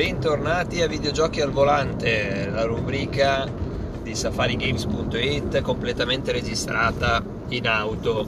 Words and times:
bentornati 0.00 0.80
a 0.80 0.86
Videogiochi 0.86 1.42
al 1.42 1.50
Volante, 1.50 2.48
la 2.50 2.64
rubrica 2.64 3.46
di 4.02 4.14
safarigames.it 4.14 5.60
completamente 5.60 6.32
registrata 6.32 7.22
in 7.48 7.68
auto. 7.68 8.26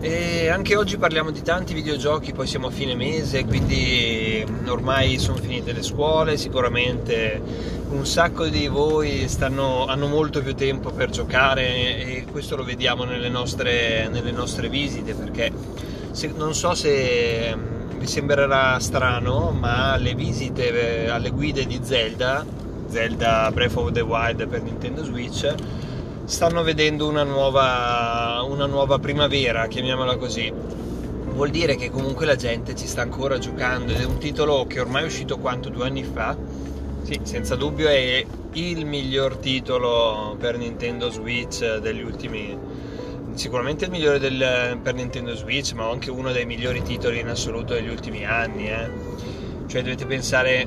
E 0.00 0.48
anche 0.48 0.76
oggi 0.76 0.98
parliamo 0.98 1.30
di 1.30 1.40
tanti 1.40 1.72
videogiochi, 1.72 2.34
poi 2.34 2.46
siamo 2.46 2.66
a 2.66 2.70
fine 2.70 2.94
mese, 2.94 3.46
quindi 3.46 4.44
ormai 4.66 5.16
sono 5.16 5.38
finite 5.38 5.72
le 5.72 5.82
scuole, 5.82 6.36
sicuramente 6.36 7.40
un 7.88 8.04
sacco 8.04 8.46
di 8.46 8.66
voi 8.66 9.28
stanno, 9.28 9.86
hanno 9.86 10.08
molto 10.08 10.42
più 10.42 10.54
tempo 10.54 10.90
per 10.90 11.08
giocare 11.08 12.04
e 12.04 12.26
questo 12.30 12.54
lo 12.54 12.64
vediamo 12.64 13.04
nelle 13.04 13.30
nostre, 13.30 14.08
nelle 14.10 14.30
nostre 14.30 14.68
visite 14.68 15.14
perché 15.14 15.50
se, 16.10 16.30
non 16.36 16.54
so 16.54 16.74
se 16.74 17.75
vi 17.98 18.06
sembrerà 18.06 18.78
strano, 18.78 19.50
ma 19.50 19.96
le 19.96 20.14
visite 20.14 21.04
eh, 21.04 21.08
alle 21.08 21.30
guide 21.30 21.66
di 21.66 21.80
Zelda, 21.82 22.44
Zelda 22.88 23.50
Breath 23.52 23.76
of 23.76 23.92
the 23.92 24.00
Wild 24.00 24.46
per 24.46 24.62
Nintendo 24.62 25.02
Switch, 25.04 25.52
stanno 26.24 26.62
vedendo 26.62 27.08
una 27.08 27.22
nuova, 27.22 28.42
una 28.46 28.66
nuova 28.66 28.98
primavera, 28.98 29.66
chiamiamola 29.66 30.16
così. 30.16 30.52
Vuol 30.52 31.50
dire 31.50 31.76
che 31.76 31.90
comunque 31.90 32.26
la 32.26 32.36
gente 32.36 32.74
ci 32.74 32.86
sta 32.86 33.02
ancora 33.02 33.38
giocando 33.38 33.92
ed 33.92 34.00
è 34.00 34.04
un 34.04 34.18
titolo 34.18 34.66
che 34.66 34.80
ormai 34.80 35.02
è 35.02 35.06
uscito 35.06 35.38
quanto 35.38 35.68
due 35.68 35.86
anni 35.86 36.02
fa. 36.02 36.36
Sì, 37.02 37.20
senza 37.22 37.56
dubbio 37.56 37.88
è 37.88 38.24
il 38.52 38.86
miglior 38.86 39.36
titolo 39.36 40.34
per 40.38 40.56
Nintendo 40.56 41.10
Switch 41.10 41.76
degli 41.76 42.02
ultimi 42.02 42.58
sicuramente 43.36 43.84
il 43.84 43.90
migliore 43.90 44.18
del, 44.18 44.78
per 44.82 44.94
Nintendo 44.94 45.34
Switch, 45.34 45.72
ma 45.72 45.88
anche 45.88 46.10
uno 46.10 46.32
dei 46.32 46.46
migliori 46.46 46.82
titoli 46.82 47.20
in 47.20 47.28
assoluto 47.28 47.74
degli 47.74 47.88
ultimi 47.88 48.24
anni. 48.24 48.68
Eh. 48.68 48.90
Cioè 49.66 49.82
dovete 49.82 50.06
pensare, 50.06 50.66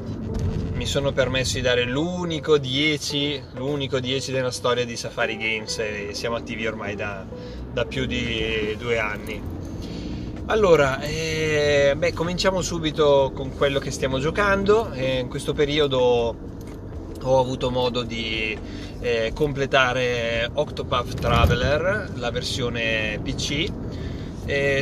mi 0.73 0.86
sono 0.86 1.11
permesso 1.11 1.56
di 1.56 1.61
dare 1.61 1.84
l'unico 1.84 2.58
10, 2.58 3.44
l'unico 3.56 4.00
10 4.00 4.31
della 4.31 4.52
storia 4.52 4.86
di 4.86 4.95
Safari 4.95 5.38
Games 5.38 5.78
e 5.80 6.09
siamo 6.14 6.36
attivi 6.36 6.67
ormai 6.67 6.95
da, 6.95 7.26
da 7.72 7.86
più 7.86 8.06
di 8.06 8.76
due 8.78 9.00
anni. 9.00 9.42
Allora, 10.45 11.00
eh, 11.02 11.94
beh, 11.98 12.14
cominciamo 12.14 12.61
subito 12.61 13.31
con 13.36 13.56
quello 13.56 13.80
che 13.80 13.92
stiamo 13.92 14.20
giocando. 14.20 14.92
Eh, 14.94 15.20
in 15.20 15.28
questo 15.28 15.54
periodo 15.54 16.36
ho 17.22 17.39
avuto 17.39 17.70
modo 17.70 18.04
di 18.04 18.58
eh, 19.02 19.31
completare 19.33 20.50
Octopath 20.53 21.16
Traveler, 21.16 22.11
la 22.16 22.31
versione 22.31 23.19
PC. 23.23 23.72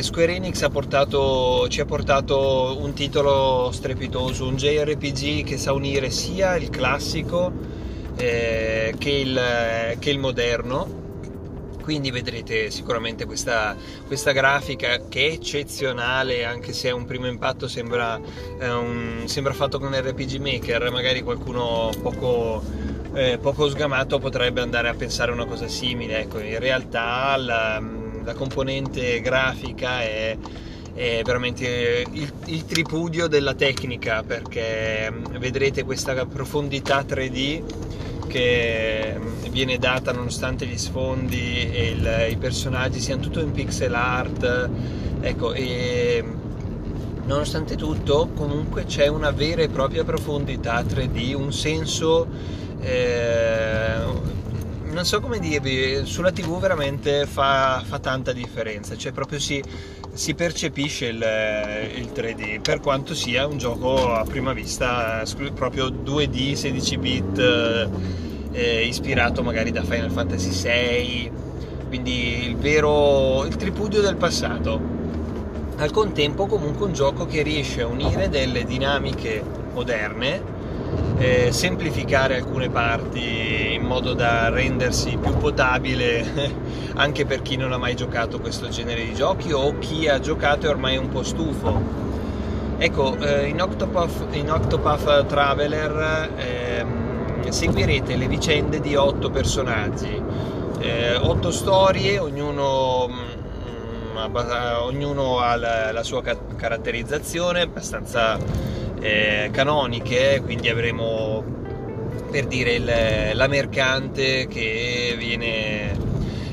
Square 0.00 0.34
Enix 0.34 0.62
ha 0.62 0.70
portato, 0.70 1.68
ci 1.68 1.82
ha 1.82 1.84
portato 1.84 2.78
un 2.80 2.94
titolo 2.94 3.70
strepitoso, 3.70 4.46
un 4.46 4.56
JRPG 4.56 5.44
che 5.44 5.58
sa 5.58 5.74
unire 5.74 6.08
sia 6.08 6.56
il 6.56 6.70
classico 6.70 7.52
eh, 8.18 8.94
che, 8.98 9.10
il, 9.10 9.96
che, 9.98 10.10
il, 10.10 10.18
moderno. 10.18 10.96
Quindi 11.82 12.10
vedrete 12.10 12.70
sicuramente 12.70 13.24
questa, 13.24 13.74
questa, 14.06 14.32
grafica 14.32 15.06
che 15.08 15.28
è 15.28 15.32
eccezionale, 15.32 16.44
anche 16.44 16.72
se 16.72 16.90
a 16.90 16.94
un 16.94 17.06
primo 17.06 17.26
impatto 17.26 17.66
sembra, 17.66 18.20
eh, 18.58 18.70
un, 18.70 19.22
sembra 19.26 19.54
fatto 19.54 19.78
con 19.78 19.94
RPG 19.94 20.36
Maker, 20.36 20.90
magari 20.90 21.22
qualcuno 21.22 21.90
poco 22.02 22.62
eh, 23.14 23.38
poco 23.38 23.68
sgamato 23.68 24.18
potrebbe 24.18 24.60
andare 24.60 24.88
a 24.88 24.94
pensare 24.94 25.32
una 25.32 25.46
cosa 25.46 25.68
simile. 25.68 26.20
Ecco, 26.20 26.38
in 26.40 26.58
realtà 26.58 27.36
la, 27.36 27.82
la 28.22 28.34
componente 28.34 29.20
grafica 29.20 30.02
è, 30.02 30.36
è 30.94 31.22
veramente 31.24 32.04
il, 32.10 32.32
il, 32.46 32.64
tripudio 32.64 33.26
della 33.26 33.54
tecnica 33.54 34.22
perché 34.22 35.10
mm, 35.10 35.36
vedrete 35.38 35.84
questa 35.84 36.26
profondità 36.26 37.00
3D 37.00 37.62
che 38.26 39.14
mm, 39.16 39.50
viene 39.50 39.78
data 39.78 40.12
nonostante 40.12 40.66
gli 40.66 40.76
sfondi 40.76 41.70
e 41.70 41.88
il, 41.88 42.26
i 42.30 42.36
personaggi 42.36 43.00
siano 43.00 43.22
tutto 43.22 43.40
in 43.40 43.52
pixel 43.52 43.94
art. 43.94 44.68
Ecco, 45.20 45.52
e 45.52 46.22
nonostante 47.24 47.76
tutto 47.76 48.30
comunque 48.34 48.84
c'è 48.84 49.06
una 49.06 49.30
vera 49.30 49.62
e 49.62 49.68
propria 49.68 50.04
profondità 50.04 50.80
3D, 50.82 51.34
un 51.34 51.52
senso 51.52 52.26
eh, 52.80 53.96
non 54.90 55.04
so 55.04 55.20
come 55.20 55.38
dirvi, 55.38 56.04
sulla 56.06 56.32
TV 56.32 56.58
veramente 56.58 57.26
fa, 57.26 57.82
fa 57.86 57.98
tanta 57.98 58.32
differenza, 58.32 58.96
cioè 58.96 59.12
proprio 59.12 59.38
si, 59.38 59.62
si 60.12 60.34
percepisce 60.34 61.06
il, 61.06 61.24
il, 61.96 62.10
3D, 62.12 62.60
per 62.60 62.80
quanto 62.80 63.14
sia 63.14 63.46
un 63.46 63.58
gioco 63.58 64.12
a 64.12 64.24
prima 64.24 64.52
vista 64.52 65.22
proprio 65.54 65.86
2D, 65.86 66.54
16 66.54 66.98
bit, 66.98 67.38
eh, 68.50 68.84
ispirato 68.84 69.42
magari 69.42 69.70
da 69.70 69.84
Final 69.84 70.10
Fantasy 70.10 70.50
VI, 70.50 71.30
quindi 71.86 72.46
il 72.46 72.56
vero, 72.56 73.44
il 73.44 73.56
tripudio 73.56 74.00
del 74.00 74.16
passato. 74.16 74.96
Al 75.76 75.92
contempo 75.92 76.46
comunque 76.46 76.86
un 76.86 76.92
gioco 76.92 77.24
che 77.24 77.42
riesce 77.42 77.82
a 77.82 77.86
unire 77.86 78.28
delle 78.28 78.64
dinamiche 78.64 79.44
moderne 79.72 80.57
eh, 81.18 81.50
semplificare 81.50 82.36
alcune 82.36 82.70
parti 82.70 83.74
in 83.74 83.82
modo 83.82 84.14
da 84.14 84.48
rendersi 84.50 85.16
più 85.16 85.36
potabile 85.36 86.54
anche 86.94 87.26
per 87.26 87.42
chi 87.42 87.56
non 87.56 87.72
ha 87.72 87.76
mai 87.76 87.96
giocato 87.96 88.38
questo 88.38 88.68
genere 88.68 89.04
di 89.04 89.14
giochi 89.14 89.52
o 89.52 89.78
chi 89.78 90.08
ha 90.08 90.20
giocato 90.20 90.66
e 90.66 90.68
ormai 90.68 90.94
è 90.94 90.98
un 90.98 91.08
po' 91.08 91.22
stufo. 91.22 92.06
Ecco, 92.78 93.16
eh, 93.18 93.46
in, 93.46 93.60
Octopath, 93.60 94.26
in, 94.36 94.52
Octopath, 94.52 95.26
Traveler 95.26 96.30
eh, 96.36 96.86
seguirete 97.48 98.14
le 98.14 98.28
vicende 98.28 98.80
di 98.80 98.94
otto 98.94 99.30
personaggi, 99.30 100.22
eh, 100.78 101.16
otto 101.16 101.50
storie, 101.50 102.20
ognuno, 102.20 103.08
mh, 103.08 104.20
mm, 104.20 104.36
ognuno 104.82 105.40
ha 105.40 105.56
la, 105.56 105.90
la 105.90 106.02
sua 106.04 106.22
caratterizzazione 106.22 107.62
abbastanza 107.62 108.38
eh, 109.00 109.50
canoniche, 109.52 110.40
quindi 110.44 110.68
avremo 110.68 111.44
per 112.30 112.46
dire 112.46 112.74
il, 112.74 112.92
la 113.32 113.46
mercante 113.46 114.46
che 114.46 115.14
viene 115.16 115.96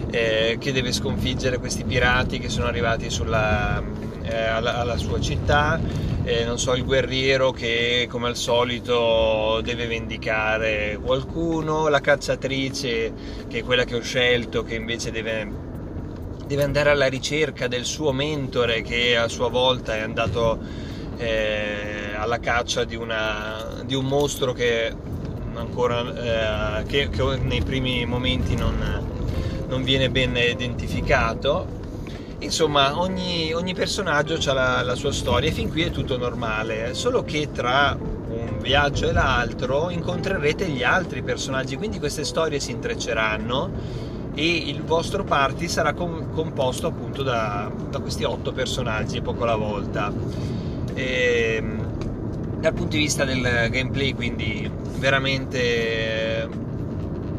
eh, 0.09 0.57
che 0.59 0.71
deve 0.71 0.91
sconfiggere 0.93 1.57
questi 1.57 1.83
pirati 1.83 2.39
che 2.39 2.49
sono 2.49 2.67
arrivati 2.67 3.09
sulla, 3.09 3.83
eh, 4.23 4.43
alla, 4.45 4.79
alla, 4.79 4.97
sua 4.97 5.19
città, 5.19 5.79
eh, 6.23 6.45
non 6.45 6.57
so, 6.57 6.73
il 6.73 6.85
guerriero 6.85 7.51
che 7.51 8.07
come 8.09 8.27
al 8.27 8.37
solito 8.37 9.59
deve 9.61 9.87
vendicare 9.87 10.97
qualcuno, 11.01 11.89
la 11.89 11.99
cacciatrice 11.99 13.13
che 13.47 13.59
è 13.59 13.63
quella 13.63 13.83
che 13.83 13.95
ho 13.95 14.01
scelto 14.01 14.63
che 14.63 14.75
invece 14.75 15.11
deve, 15.11 15.51
deve 16.47 16.63
andare 16.63 16.91
alla 16.91 17.07
ricerca 17.07 17.67
del 17.67 17.83
suo 17.83 18.13
mentore 18.13 18.81
che 18.81 19.17
a 19.17 19.27
sua 19.27 19.49
volta 19.49 19.95
è 19.95 19.99
andato 19.99 20.93
eh, 21.17 22.13
alla 22.15 22.39
caccia 22.39 22.83
di, 22.83 22.95
una, 22.95 23.81
di, 23.83 23.95
un 23.95 24.05
mostro 24.05 24.53
che 24.53 24.93
ancora 25.53 26.79
eh, 26.81 26.85
che, 26.85 27.09
che, 27.09 27.37
nei 27.37 27.61
primi 27.61 28.05
momenti 28.05 28.55
non, 28.55 28.75
non, 29.67 29.83
viene 29.83 30.09
ben 30.09 30.35
identificato. 30.35 31.83
Insomma, 32.39 32.99
ogni, 32.99 33.53
ogni 33.53 33.73
personaggio 33.73 34.37
ha 34.49 34.53
la, 34.53 34.81
la 34.83 34.95
sua 34.95 35.11
storia 35.11 35.49
e 35.49 35.53
fin 35.53 35.69
qui 35.69 35.83
è 35.83 35.91
tutto 35.91 36.17
normale, 36.17 36.93
solo 36.93 37.23
che 37.23 37.49
tra 37.51 37.97
un 37.99 38.57
viaggio 38.59 39.07
e 39.07 39.13
l'altro 39.13 39.89
incontrerete 39.89 40.67
gli 40.67 40.83
altri 40.83 41.23
personaggi, 41.23 41.77
quindi 41.77 41.97
queste 41.97 42.25
storie 42.25 42.59
si 42.59 42.71
intrecceranno 42.71 44.03
e 44.35 44.45
il 44.45 44.83
vostro 44.83 45.23
party 45.23 45.69
sarà 45.69 45.93
com- 45.93 46.31
composto 46.33 46.87
appunto 46.87 47.23
da, 47.23 47.71
da 47.89 47.99
questi 47.99 48.25
otto 48.25 48.51
personaggi 48.51 49.21
poco 49.21 49.43
alla 49.43 49.55
volta. 49.55 50.11
E, 50.95 51.55
ehm, 51.57 52.59
dal 52.59 52.73
punto 52.73 52.95
di 52.95 53.03
vista 53.03 53.25
del 53.25 53.41
gameplay, 53.69 54.13
quindi 54.13 54.71
veramente 54.97 56.49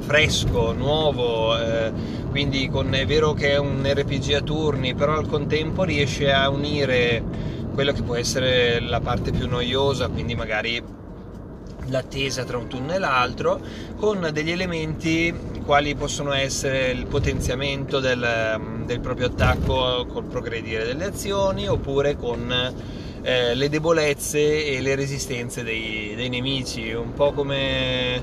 fresco, 0.07 0.73
nuovo, 0.73 1.59
eh, 1.59 1.91
quindi 2.31 2.69
con, 2.69 2.95
è 2.95 3.05
vero 3.07 3.33
che 3.33 3.51
è 3.53 3.57
un 3.59 3.83
RPG 3.85 4.35
a 4.35 4.41
turni, 4.41 4.95
però 4.95 5.17
al 5.17 5.27
contempo 5.27 5.83
riesce 5.83 6.31
a 6.31 6.49
unire 6.49 7.21
quello 7.75 7.93
che 7.93 8.03
può 8.03 8.15
essere 8.15 8.79
la 8.81 9.01
parte 9.01 9.33
più 9.33 9.49
noiosa, 9.49 10.09
quindi 10.09 10.37
magari 10.37 10.81
l'attesa 11.89 12.45
tra 12.45 12.57
un 12.57 12.69
turno 12.69 12.95
e 12.95 12.99
l'altro, 12.99 13.61
con 13.97 14.29
degli 14.33 14.51
elementi 14.51 15.35
quali 15.65 15.97
possono 15.97 16.33
essere 16.33 16.91
il 16.91 17.07
potenziamento 17.07 17.99
del, 17.99 18.61
del 18.85 19.01
proprio 19.01 19.27
attacco 19.27 20.07
col 20.07 20.25
progredire 20.25 20.85
delle 20.85 21.05
azioni 21.05 21.67
oppure 21.69 22.17
con 22.17 22.75
eh, 23.27 23.57
le 23.57 23.69
debolezze 23.69 24.67
e 24.67 24.81
le 24.81 24.95
resistenze 24.95 25.65
dei, 25.65 26.15
dei, 26.15 26.29
nemici, 26.29 26.93
un 26.93 27.13
po' 27.13 27.33
come... 27.33 28.23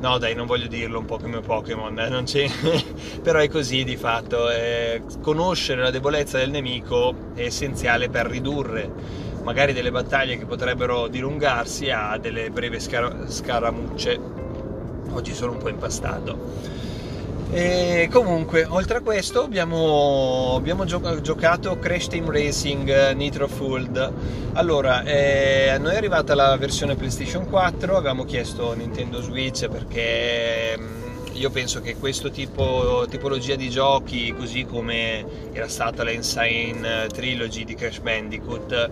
No 0.00 0.18
dai, 0.18 0.34
non 0.34 0.44
voglio 0.44 0.66
dirlo 0.66 0.98
un 0.98 1.06
po' 1.06 1.16
come 1.16 1.40
Pokémon, 1.40 1.98
eh, 1.98 2.50
però 3.22 3.38
è 3.38 3.48
così 3.48 3.84
di 3.84 3.96
fatto. 3.96 4.50
Eh, 4.50 5.00
conoscere 5.22 5.80
la 5.80 5.90
debolezza 5.90 6.36
del 6.36 6.50
nemico 6.50 7.14
è 7.34 7.40
essenziale 7.40 8.10
per 8.10 8.26
ridurre 8.26 9.32
magari 9.42 9.72
delle 9.72 9.90
battaglie 9.90 10.36
che 10.36 10.44
potrebbero 10.44 11.06
dilungarsi 11.08 11.90
a 11.90 12.18
delle 12.18 12.50
brevi 12.50 12.80
scar- 12.80 13.26
scaramucce. 13.30 14.20
Oggi 15.10 15.32
sono 15.32 15.52
un 15.52 15.58
po' 15.58 15.70
impastato. 15.70 16.92
E 17.56 18.08
comunque, 18.10 18.64
oltre 18.68 18.96
a 18.96 19.00
questo, 19.00 19.44
abbiamo, 19.44 20.56
abbiamo 20.56 20.84
gio- 20.84 21.20
giocato 21.20 21.78
Crash 21.78 22.08
Team 22.08 22.28
Racing 22.28 22.88
eh, 22.88 23.14
Nitro 23.14 23.46
Fooled. 23.46 24.12
Allora, 24.54 25.04
eh, 25.04 25.68
a 25.68 25.78
noi 25.78 25.92
è 25.92 25.96
arrivata 25.96 26.34
la 26.34 26.56
versione 26.56 26.96
PlayStation 26.96 27.48
4, 27.48 27.96
avevamo 27.96 28.24
chiesto 28.24 28.74
Nintendo 28.74 29.22
Switch 29.22 29.68
perché 29.68 30.76
mm, 30.76 31.26
io 31.34 31.48
penso 31.50 31.80
che 31.80 31.94
questo 31.94 32.28
tipo 32.28 33.06
tipologia 33.08 33.54
di 33.54 33.70
giochi, 33.70 34.34
così 34.36 34.64
come 34.64 35.24
era 35.52 35.68
stata 35.68 36.02
la 36.02 36.10
Insane 36.10 37.06
Trilogy 37.06 37.62
di 37.62 37.76
Crash 37.76 38.00
Bandicoot, 38.00 38.90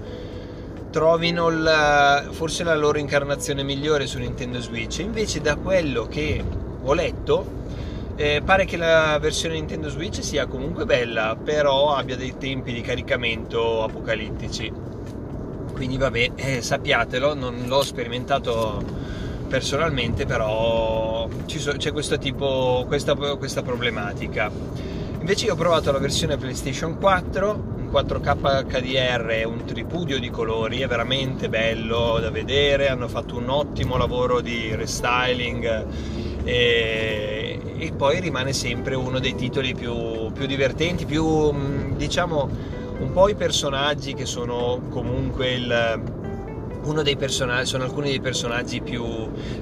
trovino 0.93 1.49
la, 1.49 2.29
forse 2.31 2.63
la 2.63 2.77
loro 2.77 2.99
incarnazione 2.99 3.65
migliore 3.65 4.07
su 4.07 4.21
Nintendo 4.21 4.61
Switch. 4.61 5.01
Invece, 5.01 5.41
da 5.41 5.57
quello 5.57 6.07
che 6.07 6.45
ho 6.85 6.95
letto, 6.95 7.62
eh, 8.23 8.41
pare 8.41 8.67
che 8.67 8.77
la 8.77 9.19
versione 9.19 9.55
Nintendo 9.55 9.89
Switch 9.89 10.23
sia 10.23 10.47
comunque 10.47 10.85
bella, 10.85 11.37
però 11.43 11.93
abbia 11.93 12.15
dei 12.15 12.39
tempi 12.39 12.73
di 12.73 12.81
caricamento 12.81 13.83
apocalittici. 13.83 14.73
Quindi 15.73 15.97
vabbè, 15.97 16.31
eh, 16.37 16.63
sappiatelo, 16.63 17.35
non 17.35 17.65
l'ho 17.67 17.83
sperimentato 17.83 18.81
personalmente, 19.49 20.25
però 20.25 21.29
so, 21.47 21.73
c'è 21.73 21.91
questo 21.91 22.17
tipo, 22.19 22.85
questa, 22.87 23.17
questa 23.17 23.63
problematica. 23.63 24.49
Invece 25.19 25.47
io 25.47 25.55
ho 25.55 25.57
provato 25.57 25.91
la 25.91 25.99
versione 25.99 26.37
PlayStation 26.37 26.99
4, 26.99 27.91
4K 27.91 28.67
HDR 28.67 29.27
è 29.27 29.43
un 29.43 29.65
tripudio 29.65 30.21
di 30.21 30.31
colori, 30.31 30.79
è 30.79 30.87
veramente 30.87 31.49
bello 31.49 32.21
da 32.21 32.31
vedere, 32.31 32.89
hanno 32.89 33.09
fatto 33.09 33.37
un 33.37 33.49
ottimo 33.49 33.97
lavoro 33.97 34.41
di 34.41 34.77
restyling 34.77 35.87
e, 36.45 37.52
e 37.83 37.91
poi 37.91 38.21
rimane 38.21 38.53
sempre 38.53 38.95
uno 38.95 39.19
dei 39.19 39.35
titoli 39.35 39.75
più, 39.75 40.31
più 40.31 40.47
divertenti, 40.47 41.05
più 41.05 41.53
diciamo 41.97 42.49
un 43.01 43.11
po' 43.13 43.29
i 43.29 43.35
personaggi 43.35 44.15
che 44.15 44.25
sono 44.25 44.81
comunque 44.89 45.53
il 45.53 46.03
uno 46.85 47.03
dei 47.03 47.17
personaggi, 47.17 47.67
sono 47.67 47.85
alcuni 47.85 48.11
dei 48.11 48.21
personaggi 48.21 48.81
più, 48.81 49.05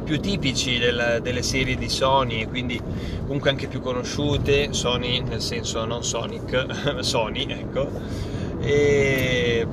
più 0.05 0.21
tipici 0.21 0.79
del, 0.79 1.21
delle 1.23 1.43
serie 1.43 1.77
di 1.77 1.89
Sony 1.89 2.43
e 2.43 2.49
quindi 2.49 2.81
comunque 3.23 3.49
anche 3.49 3.69
più 3.69 3.81
conosciute, 3.81 4.73
Sony 4.73 5.23
nel 5.23 5.41
senso 5.41 5.85
non 5.87 6.05
Sonic, 6.05 7.01
Sony 7.01 7.47
ecco, 7.49 7.91
e 8.61 9.67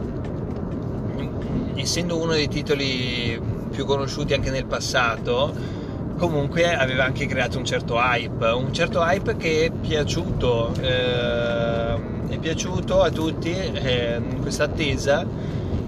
essendo 1.76 2.18
uno 2.18 2.32
dei 2.34 2.48
titoli 2.48 3.40
più 3.72 3.86
conosciuti 3.86 4.34
anche 4.34 4.52
nel 4.52 4.66
passato, 4.66 5.77
comunque 6.18 6.76
aveva 6.76 7.06
anche 7.06 7.26
creato 7.28 7.58
un 7.58 7.66
certo 7.66 7.96
hype, 7.96 8.46
un 8.48 8.74
certo 8.74 9.02
hype 9.02 9.38
che 9.38 9.66
è 9.66 9.72
piaciuto, 9.72 10.74
eh, 10.82 11.94
è 12.28 12.38
piaciuto 12.40 13.02
a 13.02 13.10
tutti 13.10 13.52
eh, 13.52 14.20
questa 14.42 14.66
attesa 14.66 15.26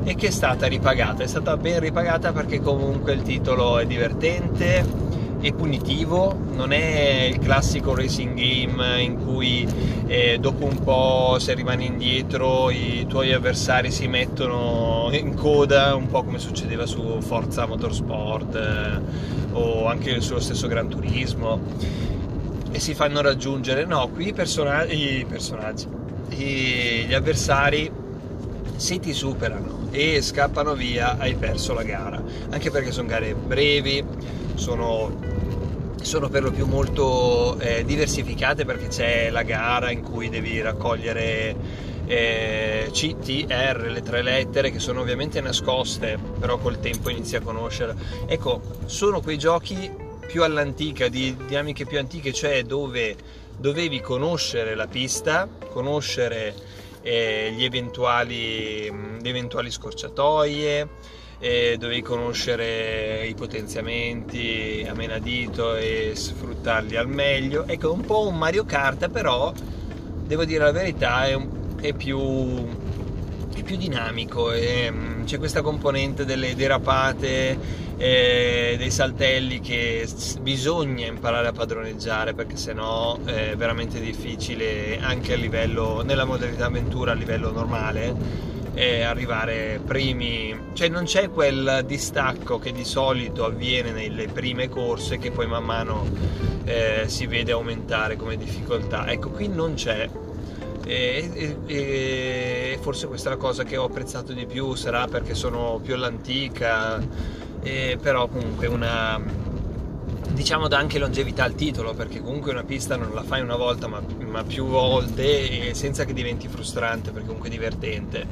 e 0.03 0.15
che 0.15 0.27
è 0.27 0.31
stata 0.31 0.67
ripagata, 0.67 1.23
è 1.23 1.27
stata 1.27 1.57
ben 1.57 1.79
ripagata 1.79 2.31
perché 2.31 2.61
comunque 2.61 3.13
il 3.13 3.23
titolo 3.23 3.79
è 3.79 3.85
divertente, 3.85 4.85
è 5.41 5.51
punitivo, 5.53 6.37
non 6.53 6.71
è 6.73 7.29
il 7.31 7.39
classico 7.39 7.95
racing 7.95 8.35
game 8.35 9.01
in 9.01 9.23
cui 9.23 9.67
eh, 10.05 10.37
dopo 10.39 10.65
un 10.65 10.83
po' 10.83 11.37
se 11.39 11.53
rimani 11.53 11.85
indietro 11.85 12.69
i 12.69 13.05
tuoi 13.07 13.33
avversari 13.33 13.89
si 13.89 14.07
mettono 14.07 15.09
in 15.11 15.33
coda, 15.33 15.95
un 15.95 16.07
po' 16.07 16.23
come 16.23 16.39
succedeva 16.39 16.85
su 16.85 17.19
Forza 17.21 17.65
Motorsport 17.65 18.55
eh, 18.55 19.38
o 19.59 19.87
anche 19.87 20.21
sullo 20.21 20.39
stesso 20.39 20.67
Gran 20.67 20.87
Turismo 20.87 21.61
e 22.71 22.79
si 22.79 22.93
fanno 22.93 23.21
raggiungere, 23.21 23.85
no, 23.85 24.07
qui 24.09 24.27
i, 24.27 24.33
person- 24.33 24.87
i 24.89 25.25
personaggi, 25.27 25.87
i, 26.29 27.05
gli 27.07 27.13
avversari 27.13 27.91
se 28.75 28.99
ti 28.99 29.13
superano 29.13 29.87
e 29.91 30.21
scappano 30.21 30.73
via 30.73 31.17
hai 31.17 31.35
perso 31.35 31.73
la 31.73 31.83
gara, 31.83 32.21
anche 32.49 32.71
perché 32.71 32.91
sono 32.91 33.07
gare 33.07 33.33
brevi, 33.33 34.03
sono 34.55 35.37
sono 36.01 36.29
per 36.29 36.43
lo 36.43 36.51
più 36.51 36.65
molto 36.65 37.59
eh, 37.59 37.83
diversificate 37.83 38.63
perché 38.63 38.87
c'è 38.87 39.29
la 39.29 39.43
gara 39.43 39.91
in 39.91 40.01
cui 40.01 40.29
devi 40.29 40.61
raccogliere 40.61 41.55
eh, 42.09 42.89
C, 42.91 43.17
T, 43.19 43.45
R, 43.47 43.91
le 43.91 44.01
tre 44.01 44.23
lettere 44.23 44.71
che 44.71 44.79
sono 44.79 45.01
ovviamente 45.01 45.39
nascoste, 45.41 46.17
però 46.39 46.57
col 46.57 46.79
tempo 46.79 47.11
inizi 47.11 47.35
a 47.35 47.41
conoscere. 47.41 47.95
Ecco, 48.25 48.61
sono 48.85 49.21
quei 49.21 49.37
giochi 49.37 49.91
più 50.25 50.43
all'antica, 50.43 51.07
di 51.07 51.35
dinamiche 51.45 51.85
più 51.85 51.99
antiche, 51.99 52.33
cioè 52.33 52.63
dove 52.63 53.15
dovevi 53.55 54.01
conoscere 54.01 54.73
la 54.73 54.87
pista, 54.87 55.47
conoscere 55.69 56.55
eh, 57.03 57.53
gli 57.55 57.63
eventuali, 57.63 58.89
le 58.89 59.29
eventuali 59.29 59.69
scorciatoie, 59.69 60.87
eh, 61.37 61.75
dovevi 61.77 62.01
conoscere 62.01 63.27
i 63.27 63.35
potenziamenti 63.35 64.83
a 64.89 64.95
menadito 64.95 65.75
e 65.75 66.13
sfruttarli 66.15 66.95
al 66.95 67.07
meglio. 67.07 67.65
Ecco, 67.67 67.93
un 67.93 68.01
po' 68.01 68.27
un 68.27 68.35
Mario 68.35 68.65
Kart, 68.65 69.09
però 69.09 69.53
devo 70.25 70.43
dire 70.43 70.63
la 70.63 70.71
verità, 70.71 71.25
è, 71.25 71.33
un, 71.33 71.58
è 71.79 71.93
più 71.93 72.67
è 73.55 73.63
più 73.63 73.75
dinamico, 73.75 74.51
e, 74.51 74.89
mm, 74.91 75.23
c'è 75.25 75.37
questa 75.37 75.61
componente 75.61 76.23
delle 76.23 76.55
derapate, 76.55 77.87
eh, 77.97 78.75
dei 78.77 78.91
saltelli 78.91 79.59
che 79.59 80.07
bisogna 80.41 81.05
imparare 81.07 81.47
a 81.49 81.51
padroneggiare 81.51 82.33
perché 82.33 82.55
sennò 82.55 83.19
è 83.25 83.55
veramente 83.57 83.99
difficile 83.99 84.99
anche 85.01 85.33
a 85.33 85.35
livello, 85.35 86.01
nella 86.03 86.23
modalità 86.23 86.67
avventura 86.67 87.11
a 87.11 87.15
livello 87.15 87.51
normale 87.51 88.57
eh, 88.79 89.01
arrivare 89.01 89.81
primi, 89.85 90.57
cioè 90.71 90.87
non 90.87 91.03
c'è 91.03 91.29
quel 91.29 91.83
distacco 91.85 92.59
che 92.59 92.71
di 92.71 92.85
solito 92.85 93.43
avviene 93.43 93.91
nelle 93.91 94.27
prime 94.27 94.69
corse 94.69 95.17
che 95.17 95.31
poi 95.31 95.47
man 95.47 95.65
mano 95.65 96.07
eh, 96.63 97.03
si 97.07 97.25
vede 97.27 97.51
aumentare 97.51 98.15
come 98.15 98.37
difficoltà. 98.37 99.05
Ecco, 99.07 99.31
qui 99.31 99.49
non 99.49 99.73
c'è. 99.73 100.09
E, 100.89 101.29
e, 101.35 101.57
e, 101.67 102.79
forse 102.81 103.05
questa 103.05 103.29
è 103.29 103.33
la 103.33 103.37
cosa 103.37 103.63
che 103.63 103.77
ho 103.77 103.83
apprezzato 103.83 104.33
di 104.33 104.47
più, 104.47 104.73
sarà 104.73 105.05
perché 105.05 105.35
sono 105.35 105.79
più 105.83 105.93
all'antica, 105.93 106.99
però 108.01 108.27
comunque 108.27 108.65
una, 108.65 109.21
diciamo 110.31 110.67
dà 110.67 110.79
anche 110.79 110.97
longevità 110.97 111.43
al 111.43 111.53
titolo 111.53 111.93
perché 111.93 112.21
comunque 112.21 112.51
una 112.51 112.63
pista 112.63 112.95
non 112.95 113.13
la 113.13 113.21
fai 113.21 113.41
una 113.41 113.55
volta 113.55 113.87
ma, 113.87 114.01
ma 114.25 114.43
più 114.43 114.65
volte 114.65 115.75
senza 115.75 116.05
che 116.05 116.13
diventi 116.13 116.47
frustrante 116.47 117.11
perché 117.11 117.27
comunque 117.27 117.49
è 117.49 117.51
divertente. 117.51 118.25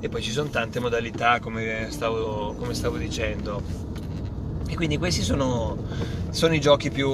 E 0.00 0.08
poi 0.08 0.22
ci 0.22 0.30
sono 0.30 0.48
tante 0.48 0.80
modalità 0.80 1.38
come 1.38 1.88
stavo, 1.90 2.54
come 2.56 2.72
stavo 2.72 2.96
dicendo. 2.96 3.60
E 4.70 4.74
quindi 4.74 4.96
questi 4.96 5.22
sono, 5.22 5.76
sono, 6.30 6.54
i 6.54 6.60
giochi 6.60 6.90
più 6.90 7.08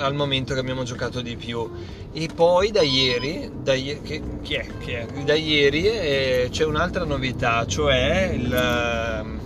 al 0.00 0.14
momento 0.14 0.54
che 0.54 0.60
abbiamo 0.60 0.82
giocato 0.82 1.20
di 1.20 1.36
più 1.36 1.68
e 2.12 2.28
poi 2.34 2.70
da 2.70 2.82
ieri 2.82 3.50
da, 3.62 3.72
che, 3.74 4.22
chi 4.42 4.54
è, 4.54 4.66
chi 4.80 4.92
è? 4.92 5.06
da 5.24 5.34
ieri 5.34 5.86
eh, 5.86 6.48
c'è 6.50 6.64
un'altra 6.64 7.04
novità 7.04 7.66
cioè 7.66 8.32
il, 8.34 9.38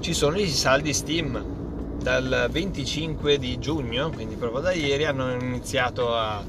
ci 0.00 0.14
sono 0.14 0.38
i 0.38 0.48
saldi 0.48 0.92
Steam 0.92 1.54
dal 2.00 2.48
25 2.50 3.38
di 3.38 3.58
giugno 3.58 4.10
quindi 4.10 4.36
proprio 4.36 4.60
da 4.60 4.72
ieri 4.72 5.04
hanno 5.04 5.32
iniziato 5.32 6.14
a 6.14 6.44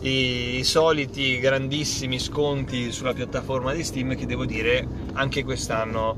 i, 0.00 0.62
soliti 0.62 1.38
grandissimi 1.38 2.18
sconti 2.18 2.92
sulla 2.92 3.12
piattaforma 3.12 3.72
di 3.72 3.82
Steam 3.82 4.14
che 4.16 4.26
devo 4.26 4.44
dire 4.44 4.86
anche 5.14 5.44
quest'anno 5.44 6.16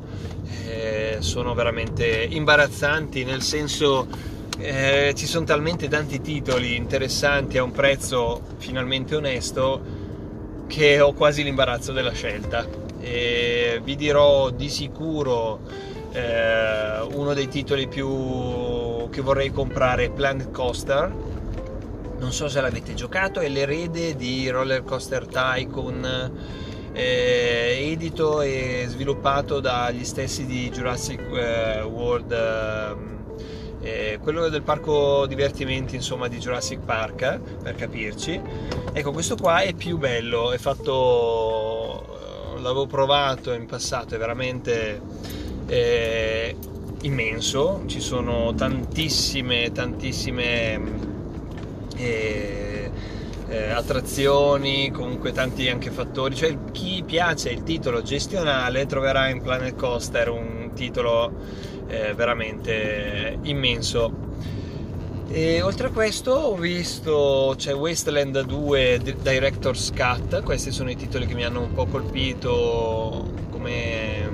eh, 0.67 1.17
sono 1.21 1.55
veramente 1.55 2.27
imbarazzanti 2.29 3.25
nel 3.25 3.43
senso 3.43 4.07
eh, 4.61 5.13
ci 5.17 5.27
sono 5.27 5.45
talmente 5.45 5.89
tanti 5.89 6.21
titoli 6.21 6.77
interessanti 6.77 7.59
a 7.59 7.63
un 7.63 7.73
prezzo 7.73 8.43
finalmente 8.59 9.17
onesto 9.17 9.81
che 10.67 11.01
ho 11.01 11.13
quasi 11.15 11.43
l'imbarazzo 11.43 11.93
della 11.93 12.13
scelta. 12.13 12.67
E 13.01 13.81
vi 13.83 13.97
dirò 13.97 14.51
di 14.51 14.69
sicuro 14.69 15.61
eh, 16.13 17.01
uno 17.13 17.33
dei 17.35 17.49
titoli 17.49 17.89
più 17.89 19.09
che 19.11 19.21
vorrei 19.21 19.51
comprare 19.51 20.11
Planet 20.11 20.51
Coaster. 20.51 21.13
Non 22.19 22.33
so 22.33 22.49
se 22.49 22.61
l'avete 22.61 22.93
giocato, 22.95 23.41
è 23.41 23.49
l'erede 23.49 24.15
di 24.15 24.49
Roller 24.51 24.85
Coaster 24.85 25.27
Tycoon, 25.27 26.33
eh, 26.93 27.91
edito 27.91 28.43
e 28.43 28.85
sviluppato 28.89 29.59
dagli 29.61 30.05
stessi 30.05 30.45
di 30.45 30.69
Jurassic 30.71 31.21
eh, 31.33 31.81
World, 31.81 32.33
eh, 33.81 34.19
quello 34.23 34.49
del 34.49 34.63
parco 34.63 35.27
divertimenti 35.27 35.95
insomma 35.95 36.29
di 36.29 36.39
Jurassic 36.39 36.81
Park, 36.81 37.41
per 37.63 37.75
capirci. 37.75 38.41
Ecco, 38.93 39.13
questo 39.13 39.37
qua 39.37 39.61
è 39.61 39.75
più 39.75 39.99
bello, 39.99 40.53
è 40.53 40.59
fatto 40.59 42.19
l'avevo 42.61 42.87
provato 42.87 43.53
in 43.53 43.67
passato, 43.67 44.15
è 44.15 44.19
veramente 44.19 45.01
eh, 45.67 46.57
immenso, 47.03 47.83
ci 47.87 48.01
sono 48.01 48.55
tantissime, 48.55 49.73
tantissime 49.73 50.81
eh, 51.97 52.91
eh, 53.49 53.71
attrazioni, 53.71 54.91
comunque 54.91 55.33
tanti 55.33 55.69
anche 55.69 55.91
fattori, 55.91 56.35
cioè 56.35 56.57
chi 56.71 57.03
piace 57.05 57.51
il 57.51 57.63
titolo 57.63 58.03
gestionale 58.03 58.87
troverà 58.87 59.29
in 59.29 59.41
Planet 59.41 59.75
Coaster 59.75 60.29
un 60.31 60.71
titolo 60.75 61.33
eh, 61.91 62.15
veramente 62.15 63.39
immenso. 63.43 64.29
E 65.29 65.63
oltre 65.63 65.89
a 65.89 65.91
questo 65.91 66.33
ho 66.33 66.57
visto 66.57 67.55
c'è 67.57 67.73
Wasteland 67.73 68.43
2 68.43 69.01
Director's 69.23 69.93
Cut, 69.95 70.43
questi 70.43 70.73
sono 70.73 70.91
i 70.91 70.97
titoli 70.97 71.27
che 71.27 71.35
mi 71.35 71.45
hanno 71.45 71.61
un 71.61 71.73
po' 71.73 71.87
colpito 71.87 73.31
come 73.51 74.29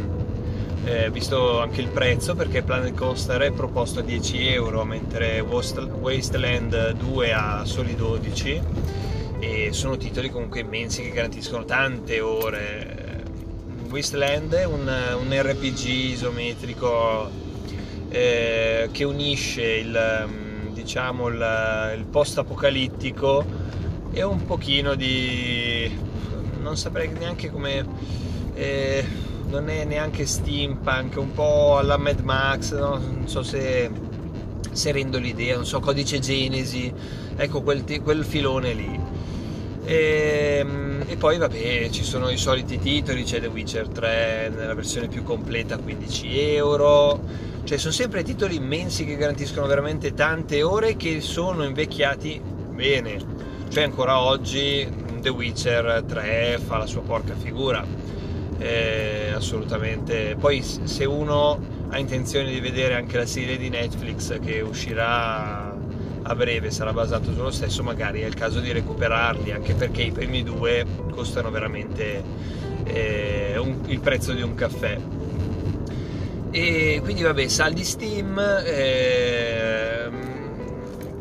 eh, 0.87 1.11
visto 1.11 1.61
anche 1.61 1.83
il 1.83 1.89
prezzo 1.89 2.35
perché 2.35 2.63
Planet 2.63 2.95
Coaster 2.95 3.43
è 3.43 3.51
proposto 3.51 3.99
a 3.99 4.03
10 4.03 4.47
euro 4.49 4.85
mentre 4.85 5.41
Wasteland 5.41 6.93
2 6.93 7.33
a 7.33 7.65
soli 7.67 7.95
12 7.95 8.63
e 9.41 9.69
sono 9.73 9.97
titoli 9.97 10.31
comunque 10.31 10.61
immensi 10.61 11.03
che 11.03 11.11
garantiscono 11.11 11.65
tante 11.65 12.21
ore. 12.21 13.25
Wasteland 13.91 14.55
è 14.55 14.65
un, 14.65 14.81
un 14.81 15.29
RPG 15.31 15.85
isometrico 15.87 17.45
eh, 18.09 18.89
che 18.93 19.05
unisce 19.05 19.63
il 19.63 20.45
diciamo 20.73 21.29
il, 21.29 21.95
il 21.97 22.05
post 22.05 22.39
apocalittico 22.39 23.45
e 24.13 24.23
un 24.23 24.45
pochino 24.45 24.95
di 24.95 25.91
non 26.61 26.77
saprei 26.77 27.09
neanche 27.09 27.51
come 27.51 27.85
eh, 28.55 29.05
non 29.49 29.69
è 29.69 29.85
neanche 29.85 30.27
steampunk 30.27 31.17
un 31.17 31.33
po' 31.33 31.79
alla 31.79 31.97
Mad 31.97 32.21
Max 32.21 32.73
no? 32.79 32.99
non 32.99 33.27
so 33.27 33.43
se, 33.43 33.91
se 34.71 34.93
rendo 34.93 35.19
l'idea 35.19 35.57
non 35.57 35.67
so 35.67 35.81
codice 35.81 36.19
genesi 36.19 36.93
ecco 37.37 37.63
quel, 37.63 37.85
quel 38.03 38.25
filone 38.25 38.73
lì 38.73 39.01
e, 39.85 40.59
ehm, 40.61 41.05
e, 41.07 41.17
poi 41.17 41.39
vabbè 41.39 41.89
ci 41.91 42.03
sono 42.03 42.29
i 42.31 42.37
soliti 42.37 42.79
titoli 42.79 43.23
c'è 43.25 43.41
The 43.41 43.47
Witcher 43.47 43.89
3 43.89 44.53
nella 44.55 44.75
versione 44.75 45.09
più 45.09 45.23
completa 45.23 45.75
a 45.75 45.79
15 45.79 46.39
euro 46.39 47.21
cioè 47.67 47.79
sono 47.79 47.93
sempre 47.93 48.23
titoli 48.23 48.55
immensi 48.55 49.05
che 49.05 49.17
garantiscono 49.17 49.67
veramente 49.67 50.15
tante 50.15 50.63
ore 50.63 50.95
che 50.95 51.21
sono 51.21 51.65
invecchiati 51.65 52.41
bene. 52.71 53.19
Cioè 53.69 53.83
ancora 53.83 54.21
oggi 54.21 54.89
The 55.21 55.31
Witcher 55.31 56.05
3 56.07 56.61
fa 56.65 56.77
la 56.77 56.87
sua 56.87 57.01
porca 57.01 57.35
figura. 57.35 57.85
Eh, 58.59 59.33
assolutamente. 59.35 60.37
Poi 60.39 60.63
se 60.63 61.05
uno 61.07 61.61
ha 61.89 61.99
intenzione 61.99 62.53
di 62.53 62.61
vedere 62.61 62.95
anche 62.95 63.17
la 63.19 63.27
serie 63.27 63.57
di 63.57 63.69
Netflix 63.69 64.39
che 64.39 64.61
uscirà 64.61 65.77
a 66.23 66.35
breve, 66.37 66.71
sarà 66.71 66.93
basato 66.93 67.33
sullo 67.33 67.51
stesso, 67.51 67.83
magari 67.83 68.21
è 68.21 68.27
il 68.27 68.35
caso 68.35 68.61
di 68.61 68.71
recuperarli, 68.71 69.51
anche 69.51 69.75
perché 69.75 70.03
i 70.03 70.13
primi 70.13 70.45
due 70.45 70.87
costano 71.11 71.51
veramente 71.51 72.23
eh, 72.85 73.57
un, 73.59 73.81
il 73.87 73.99
prezzo 73.99 74.33
di 74.33 74.43
un 74.43 74.55
caffè 74.55 75.16
e 76.59 77.01
quindi 77.03 77.23
vabbè 77.23 77.49
saldi 77.49 77.85
Steam 77.85 78.39
ehm, 78.39 80.15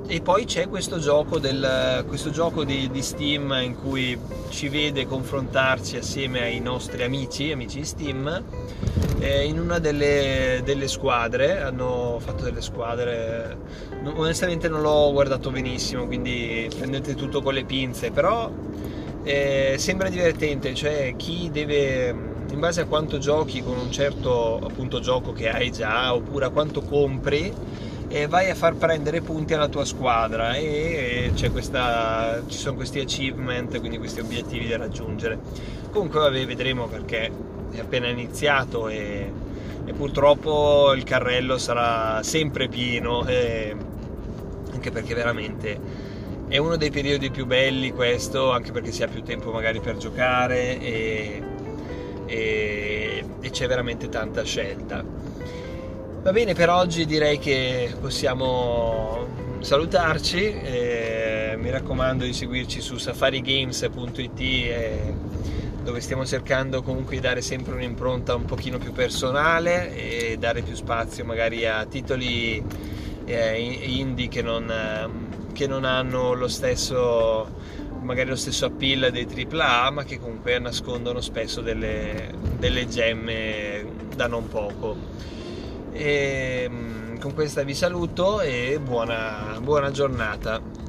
e 0.08 0.22
poi 0.22 0.46
c'è 0.46 0.70
questo 0.70 0.98
gioco, 0.98 1.40
del, 1.40 2.06
questo 2.08 2.30
gioco 2.30 2.64
di, 2.64 2.90
di, 2.90 3.02
Steam 3.02 3.54
in 3.62 3.76
cui 3.76 4.18
ci 4.48 4.70
vede 4.70 5.06
confrontarci 5.06 5.98
assieme 5.98 6.44
ai 6.44 6.62
nostri 6.62 7.04
amici, 7.04 7.52
amici 7.52 7.80
di 7.80 7.86
Steam, 7.86 8.44
eh, 9.20 9.44
in 9.44 9.60
una 9.60 9.80
delle, 9.80 10.62
delle, 10.64 10.88
squadre, 10.88 11.60
hanno 11.60 12.18
fatto 12.24 12.44
delle 12.44 12.62
squadre, 12.62 13.58
onestamente 14.06 14.70
non 14.70 14.82
l'ho 14.82 15.12
guardato 15.12 15.52
benissimo, 15.52 16.06
quindi 16.06 16.70
prendete 16.78 17.14
tutto 17.16 17.42
con 17.42 17.56
le 17.56 17.66
pinze, 17.66 18.12
però 18.12 18.50
eh, 19.24 19.76
sembra 19.80 20.08
divertente, 20.08 20.74
cioè 20.76 21.16
chi 21.18 21.50
deve 21.52 22.35
in 22.56 22.62
base 22.62 22.82
a 22.82 22.86
quanto 22.86 23.18
giochi 23.18 23.62
con 23.62 23.78
un 23.78 23.92
certo 23.92 24.58
appunto 24.60 25.02
gioco 25.02 25.34
che 25.34 25.50
hai 25.50 25.72
già 25.72 26.14
oppure 26.16 26.46
a 26.46 26.50
quanto 26.50 26.82
compri 26.82 27.54
e 28.08 28.28
vai 28.28 28.50
a 28.50 28.56
far 28.56 28.76
prendere 28.76 29.20
punti 29.20 29.54
alla 29.54 29.68
tua 29.68 29.84
squadra 29.84 30.56
e 30.56 31.32
questa, 31.52 32.42
ci 32.48 32.58
sono 32.58 32.76
questi 32.76 33.00
achievement, 33.00 33.78
quindi 33.80 33.98
questi 33.98 34.22
obiettivi 34.22 34.68
da 34.70 34.78
raggiungere. 34.78 35.38
Comunque 35.92 36.20
vabbè, 36.22 36.46
vedremo 36.46 36.88
perché 36.88 37.30
è 37.72 37.80
appena 37.80 38.08
iniziato 38.08 38.88
e, 38.88 39.30
e 39.84 39.94
purtroppo 39.94 40.94
il 40.94 41.04
carrello 41.04 41.58
sarà 41.58 42.24
sempre 42.24 42.70
pieno, 42.70 43.26
e, 43.28 43.76
anche 44.72 44.92
perché 44.92 45.14
veramente 45.14 45.78
è 46.48 46.58
uno 46.58 46.78
dei 46.78 46.92
periodi 46.92 47.32
più 47.32 47.46
belli 47.46 47.92
questo, 47.92 48.52
anche 48.52 48.72
perché 48.72 48.92
si 48.92 49.04
ha 49.04 49.08
più 49.08 49.24
tempo 49.24 49.52
magari 49.52 49.82
per 49.82 49.98
giocare 49.98 50.80
e 50.80 51.42
e, 52.26 53.24
e 53.40 53.50
c'è 53.50 53.68
veramente 53.68 54.10
tanta 54.10 54.44
scelta. 54.44 55.04
Va 56.22 56.32
bene, 56.32 56.54
per 56.54 56.70
oggi 56.70 57.06
direi 57.06 57.38
che 57.38 57.94
possiamo 58.00 59.28
salutarci. 59.60 60.40
Eh, 60.40 61.56
mi 61.60 61.70
raccomando 61.70 62.26
di 62.26 62.34
seguirci 62.34 62.82
su 62.82 62.98
safarigames.it 62.98 64.40
eh, 64.40 65.14
dove 65.84 66.00
stiamo 66.00 66.26
cercando 66.26 66.82
comunque 66.82 67.16
di 67.16 67.22
dare 67.22 67.42
sempre 67.42 67.76
un'impronta 67.76 68.34
un 68.34 68.46
pochino 68.46 68.80
più 68.80 68.92
personale 68.92 69.96
e 69.96 70.38
dare 70.38 70.64
più 70.64 70.74
spazio 70.74 71.24
magari 71.26 71.66
a 71.68 71.86
titoli 71.86 72.64
eh, 73.26 73.60
indie 73.60 74.28
che 74.28 74.42
non, 74.42 74.72
che 75.54 75.68
non 75.68 75.86
hanno 75.86 76.34
lo 76.34 76.48
stesso 76.48 77.48
magari 78.06 78.30
lo 78.30 78.36
stesso 78.36 78.66
appeal 78.66 79.12
dei 79.12 79.28
AAA, 79.28 79.90
ma 79.90 80.04
che 80.04 80.20
comunque 80.20 80.58
nascondono 80.60 81.20
spesso 81.20 81.62
delle, 81.62 82.34
delle 82.58 82.88
gemme 82.88 83.86
da 84.16 84.28
non 84.28 84.48
poco. 84.48 84.96
E, 85.92 86.68
mm, 86.70 87.18
con 87.18 87.34
questa 87.34 87.64
vi 87.64 87.74
saluto 87.74 88.40
e 88.42 88.80
buona, 88.82 89.60
buona 89.62 89.92
giornata. 89.92 90.85